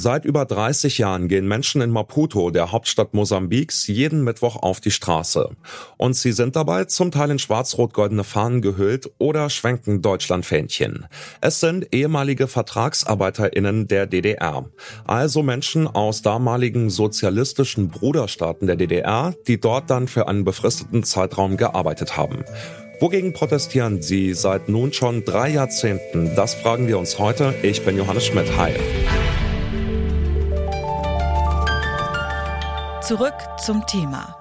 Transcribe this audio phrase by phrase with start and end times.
[0.00, 4.92] Seit über 30 Jahren gehen Menschen in Maputo, der Hauptstadt Mosambiks, jeden Mittwoch auf die
[4.92, 5.50] Straße.
[5.96, 11.06] Und sie sind dabei zum Teil in schwarz-rot-goldene Fahnen gehüllt oder schwenken Deutschlandfähnchen.
[11.40, 14.66] Es sind ehemalige VertragsarbeiterInnen der DDR.
[15.04, 21.56] Also Menschen aus damaligen sozialistischen Bruderstaaten der DDR, die dort dann für einen befristeten Zeitraum
[21.56, 22.44] gearbeitet haben.
[23.00, 26.36] Wogegen protestieren sie seit nun schon drei Jahrzehnten?
[26.36, 27.52] Das fragen wir uns heute.
[27.64, 28.56] Ich bin Johannes Schmidt.
[28.56, 28.74] Hi.
[33.08, 34.36] Zurück zum Thema.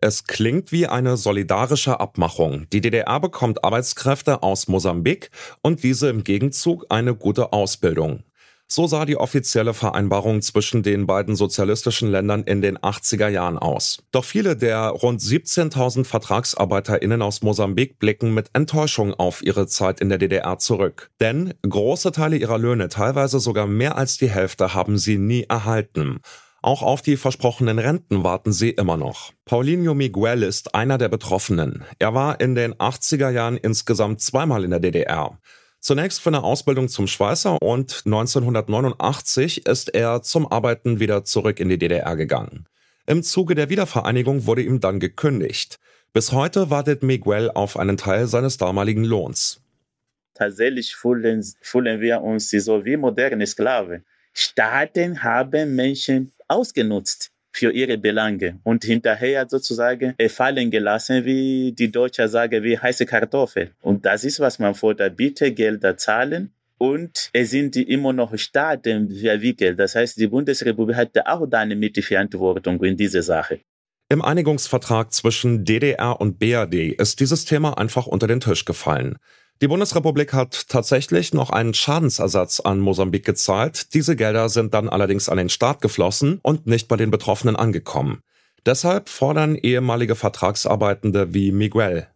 [0.00, 2.70] Es klingt wie eine solidarische Abmachung.
[2.70, 8.22] Die DDR bekommt Arbeitskräfte aus Mosambik und diese im Gegenzug eine gute Ausbildung.
[8.68, 14.02] So sah die offizielle Vereinbarung zwischen den beiden sozialistischen Ländern in den 80er Jahren aus.
[14.10, 20.08] Doch viele der rund 17.000 VertragsarbeiterInnen aus Mosambik blicken mit Enttäuschung auf ihre Zeit in
[20.08, 21.10] der DDR zurück.
[21.20, 26.20] Denn große Teile ihrer Löhne, teilweise sogar mehr als die Hälfte, haben sie nie erhalten.
[26.60, 29.32] Auch auf die versprochenen Renten warten sie immer noch.
[29.44, 31.84] Paulinho Miguel ist einer der Betroffenen.
[32.00, 35.38] Er war in den 80er Jahren insgesamt zweimal in der DDR.
[35.80, 41.68] Zunächst für eine Ausbildung zum Schweißer und 1989 ist er zum Arbeiten wieder zurück in
[41.68, 42.66] die DDR gegangen.
[43.06, 45.76] Im Zuge der Wiedervereinigung wurde ihm dann gekündigt.
[46.12, 49.60] Bis heute wartet Miguel auf einen Teil seines damaligen Lohns.
[50.34, 54.04] Tatsächlich fühlen, fühlen wir uns so wie moderne Sklaven.
[54.32, 62.28] Staaten haben Menschen ausgenutzt für ihre Belange und hinterher sozusagen fallen gelassen, wie die Deutsche
[62.28, 63.70] sagen, wie heiße Kartoffel.
[63.80, 65.16] Und das ist, was man fordert.
[65.16, 66.52] Bitte Gelder zahlen.
[66.78, 69.78] Und es sind immer noch Staaten verwickelt.
[69.80, 73.60] Das heißt, die Bundesrepublik hat auch da eine Mitverantwortung in dieser Sache.
[74.10, 79.16] Im Einigungsvertrag zwischen DDR und BRD ist dieses Thema einfach unter den Tisch gefallen.
[79.62, 83.94] Die Bundesrepublik hat tatsächlich noch einen Schadensersatz an Mosambik gezahlt.
[83.94, 88.22] Diese Gelder sind dann allerdings an den Staat geflossen und nicht bei den Betroffenen angekommen.
[88.66, 92.08] Deshalb fordern ehemalige Vertragsarbeitende wie Miguel,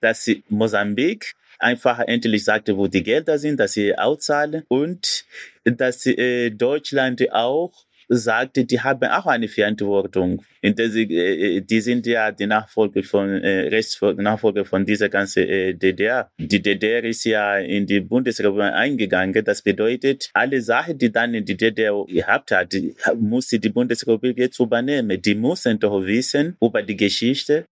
[0.00, 5.24] dass Mosambik einfach endlich sagte, wo die Gelder sind, dass sie auszahlen und
[5.64, 10.42] dass äh, Deutschland auch sagte, die haben auch eine Verantwortung.
[10.62, 16.30] Sie, äh, die sind ja die Nachfolge von äh, Rechtsnachfolge von dieser ganzen äh, DDR.
[16.38, 19.44] Die DDR ist ja in die Bundesrepublik eingegangen.
[19.44, 22.74] Das bedeutet, alle Sachen, die dann in die DDR gehabt hat,
[23.18, 25.20] muss die Bundesrepublik jetzt übernehmen.
[25.20, 27.64] Die müssen doch wissen über die Geschichte,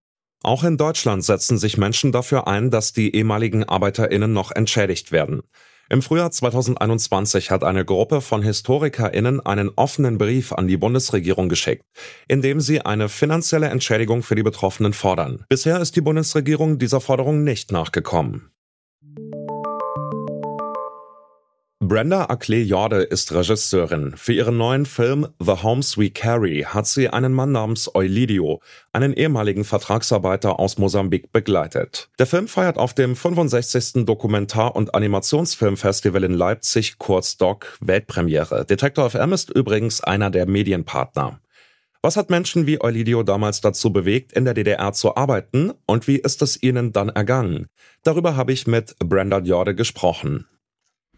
[0.44, 5.42] auch in Deutschland setzen sich Menschen dafür ein, dass die ehemaligen Arbeiterinnen noch entschädigt werden.
[5.90, 11.84] Im Frühjahr 2021 hat eine Gruppe von HistorikerInnen einen offenen Brief an die Bundesregierung geschickt,
[12.26, 15.44] in dem sie eine finanzielle Entschädigung für die Betroffenen fordern.
[15.48, 18.53] Bisher ist die Bundesregierung dieser Forderung nicht nachgekommen.
[21.86, 24.14] Brenda Ackley-Jorde ist Regisseurin.
[24.16, 28.62] Für ihren neuen Film The Homes We Carry hat sie einen Mann namens Eulidio,
[28.94, 32.08] einen ehemaligen Vertragsarbeiter aus Mosambik, begleitet.
[32.18, 34.06] Der Film feiert auf dem 65.
[34.06, 38.64] Dokumentar- und Animationsfilmfestival in Leipzig, kurz DOC, Weltpremiere.
[38.64, 41.38] Detektor FM ist übrigens einer der Medienpartner.
[42.00, 46.16] Was hat Menschen wie Eulidio damals dazu bewegt, in der DDR zu arbeiten und wie
[46.16, 47.66] ist es ihnen dann ergangen?
[48.04, 50.46] Darüber habe ich mit Brenda Jorde gesprochen.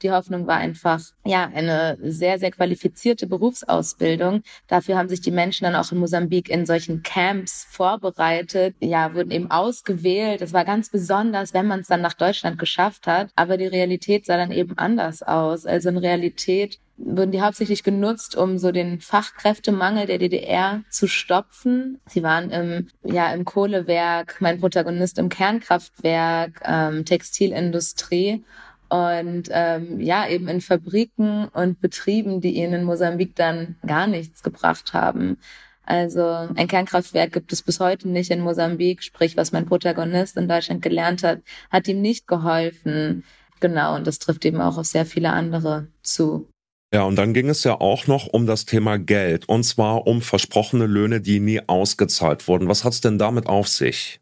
[0.02, 4.42] Die Hoffnung war einfach, ja, eine sehr, sehr qualifizierte Berufsausbildung.
[4.68, 9.30] Dafür haben sich die Menschen dann auch in Mosambik in solchen Camps vorbereitet, ja, wurden
[9.30, 10.40] eben ausgewählt.
[10.40, 13.30] Das war ganz besonders, wenn man es dann nach Deutschland geschafft hat.
[13.36, 15.66] Aber die Realität sah dann eben anders aus.
[15.66, 22.00] Also in Realität wurden die hauptsächlich genutzt, um so den Fachkräftemangel der DDR zu stopfen.
[22.06, 28.44] Sie waren im, ja, im Kohlewerk, mein Protagonist im Kernkraftwerk, ähm, Textilindustrie
[28.88, 34.42] und ähm, ja, eben in Fabriken und Betrieben, die ihnen in Mosambik dann gar nichts
[34.42, 35.38] gebracht haben.
[35.84, 40.48] Also ein Kernkraftwerk gibt es bis heute nicht in Mosambik, sprich, was mein Protagonist in
[40.48, 43.24] Deutschland gelernt hat, hat ihm nicht geholfen.
[43.60, 46.48] Genau, und das trifft eben auch auf sehr viele andere zu.
[46.92, 50.22] Ja, und dann ging es ja auch noch um das Thema Geld, und zwar um
[50.22, 52.68] versprochene Löhne, die nie ausgezahlt wurden.
[52.68, 54.20] Was hat's denn damit auf sich?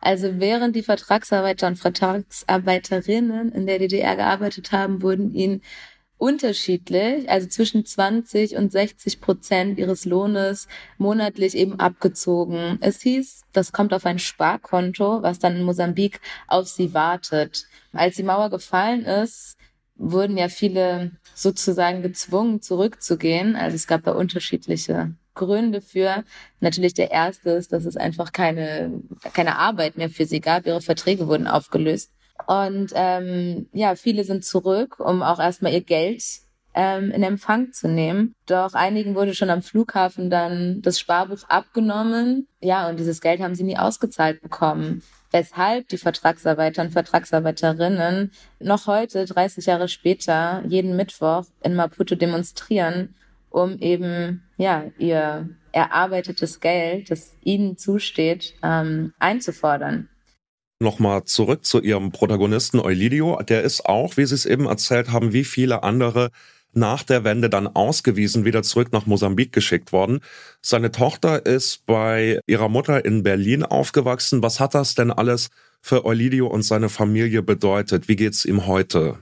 [0.00, 5.62] Also während die Vertragsarbeiter und Vertragsarbeiterinnen in der DDR gearbeitet haben, wurden ihnen
[6.18, 10.66] unterschiedlich, also zwischen 20 und 60 Prozent ihres Lohnes
[10.98, 12.78] monatlich eben abgezogen.
[12.80, 17.66] Es hieß, das kommt auf ein Sparkonto, was dann in Mosambik auf sie wartet.
[17.92, 19.56] Als die Mauer gefallen ist,
[19.94, 23.56] wurden ja viele sozusagen gezwungen, zurückzugehen.
[23.56, 26.24] Also es gab da unterschiedliche Gründe für.
[26.60, 29.02] Natürlich der erste ist, dass es einfach keine,
[29.32, 30.66] keine Arbeit mehr für sie gab.
[30.66, 32.12] Ihre Verträge wurden aufgelöst.
[32.46, 36.22] Und ähm, ja, viele sind zurück, um auch erstmal ihr Geld
[36.74, 38.34] ähm, in Empfang zu nehmen.
[38.46, 42.46] Doch einigen wurde schon am Flughafen dann das Sparbuch abgenommen.
[42.60, 45.02] Ja, und dieses Geld haben sie nie ausgezahlt bekommen.
[45.30, 53.14] Weshalb die Vertragsarbeiter und Vertragsarbeiterinnen noch heute, 30 Jahre später, jeden Mittwoch in Maputo demonstrieren,
[53.50, 60.08] um eben ja ihr erarbeitetes Geld, das ihnen zusteht, ähm, einzufordern.
[60.80, 63.40] Nochmal zurück zu Ihrem Protagonisten Eulidio.
[63.42, 66.30] Der ist auch, wie Sie es eben erzählt haben, wie viele andere
[66.72, 70.20] nach der Wende dann ausgewiesen, wieder zurück nach Mosambik geschickt worden.
[70.62, 74.42] Seine Tochter ist bei ihrer Mutter in Berlin aufgewachsen.
[74.42, 78.08] Was hat das denn alles für Eulidio und seine Familie bedeutet?
[78.08, 79.18] Wie geht's ihm heute?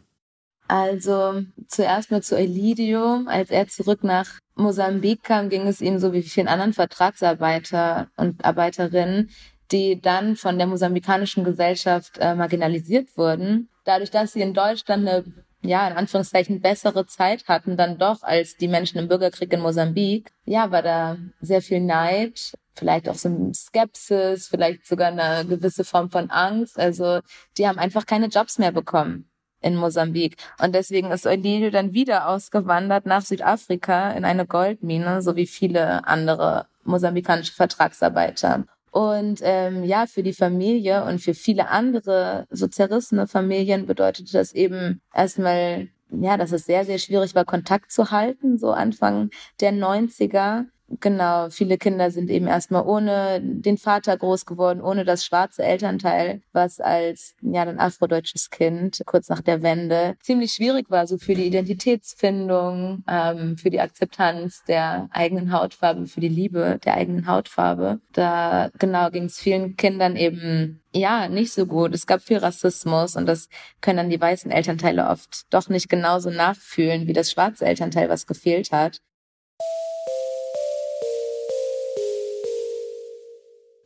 [0.68, 3.22] Also zuerst mal zu Elidio.
[3.26, 8.44] Als er zurück nach Mosambik kam, ging es ihm so wie vielen anderen Vertragsarbeiter und
[8.44, 9.30] Arbeiterinnen,
[9.70, 13.68] die dann von der mosambikanischen Gesellschaft äh, marginalisiert wurden.
[13.84, 15.24] Dadurch, dass sie in Deutschland eine
[15.62, 20.30] ja, in Anführungszeichen bessere Zeit hatten dann doch als die Menschen im Bürgerkrieg in Mosambik.
[20.44, 26.10] Ja, war da sehr viel Neid, vielleicht auch so Skepsis, vielleicht sogar eine gewisse Form
[26.10, 26.78] von Angst.
[26.78, 27.20] Also
[27.58, 29.28] die haben einfach keine Jobs mehr bekommen
[29.61, 30.37] in Mosambik.
[30.62, 36.06] Und deswegen ist Eulilio dann wieder ausgewandert nach Südafrika in eine Goldmine, so wie viele
[36.06, 38.64] andere mosambikanische Vertragsarbeiter.
[38.97, 44.53] Und ähm, ja, für die Familie und für viele andere so zerrissene Familien bedeutete das
[44.53, 49.29] eben erstmal, ja, dass es sehr, sehr schwierig war, Kontakt zu halten, so Anfang
[49.61, 50.64] der 90er.
[50.88, 56.42] Genau, viele Kinder sind eben erstmal ohne den Vater groß geworden, ohne das schwarze Elternteil,
[56.52, 61.34] was als ja dann afrodeutsches Kind kurz nach der Wende ziemlich schwierig war, so für
[61.34, 68.00] die Identitätsfindung, ähm, für die Akzeptanz der eigenen Hautfarbe, für die Liebe der eigenen Hautfarbe.
[68.12, 71.94] Da genau ging es vielen Kindern eben ja nicht so gut.
[71.94, 73.48] Es gab viel Rassismus und das
[73.80, 78.26] können dann die weißen Elternteile oft doch nicht genauso nachfühlen wie das schwarze Elternteil, was
[78.28, 79.00] gefehlt hat.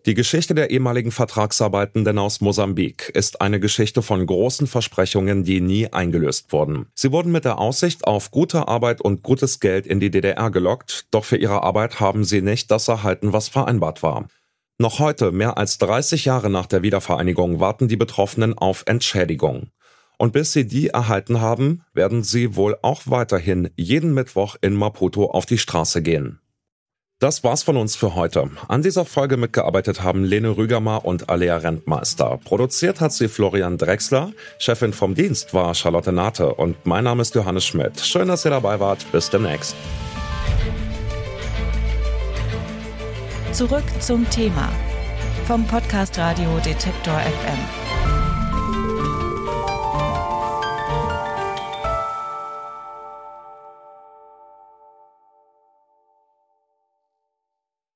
[0.07, 5.93] Die Geschichte der ehemaligen Vertragsarbeitenden aus Mosambik ist eine Geschichte von großen Versprechungen, die nie
[5.93, 6.87] eingelöst wurden.
[6.95, 11.07] Sie wurden mit der Aussicht auf gute Arbeit und gutes Geld in die DDR gelockt,
[11.11, 14.29] doch für ihre Arbeit haben sie nicht das erhalten, was vereinbart war.
[14.79, 19.69] Noch heute, mehr als 30 Jahre nach der Wiedervereinigung, warten die Betroffenen auf Entschädigung.
[20.17, 25.27] Und bis sie die erhalten haben, werden sie wohl auch weiterhin jeden Mittwoch in Maputo
[25.27, 26.41] auf die Straße gehen.
[27.21, 28.49] Das war's von uns für heute.
[28.67, 32.41] An dieser Folge mitgearbeitet haben Lene Rügermar und Alea Rentmeister.
[32.43, 34.33] Produziert hat sie Florian Drexler.
[34.59, 38.01] Chefin vom Dienst war Charlotte Nate und mein Name ist Johannes Schmidt.
[38.01, 39.05] Schön, dass ihr dabei wart.
[39.13, 39.77] Bis demnächst.
[43.53, 44.71] Zurück zum Thema
[45.47, 47.90] vom Podcast Radio Detektor FM.